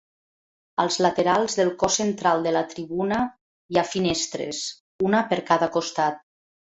[0.83, 3.19] Als laterals del cos central de la tribuna
[3.75, 4.63] hi ha finestres,
[5.11, 6.19] una per cada costat.